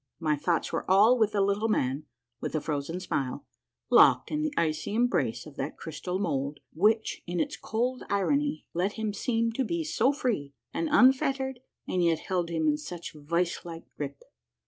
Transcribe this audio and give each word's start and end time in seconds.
My 0.19 0.35
thoughts 0.35 0.73
were 0.73 0.89
all 0.89 1.15
with 1.15 1.33
the 1.33 1.41
Little 1.41 1.67
Man 1.67 2.07
with 2.39 2.53
the 2.53 2.59
Frozen 2.59 2.99
Smile 3.01 3.45
locked 3.91 4.31
in 4.31 4.41
the 4.41 4.51
icy 4.57 4.95
embrace 4.95 5.45
of 5.45 5.57
that 5.57 5.77
crystal 5.77 6.17
mould, 6.17 6.59
which, 6.73 7.21
in 7.27 7.39
its 7.39 7.55
cold 7.55 8.01
irony, 8.09 8.65
let 8.73 8.93
him 8.93 9.13
seem 9.13 9.51
to 9.51 9.63
be 9.63 9.83
so 9.83 10.11
free 10.11 10.53
and 10.73 10.89
unfettered 10.91 11.59
and 11.87 12.03
yet 12.03 12.17
held 12.17 12.49
him 12.49 12.65
in 12.67 12.77
such 12.77 13.13
vise 13.13 13.59
like 13.63 13.83
grip. 13.95 14.23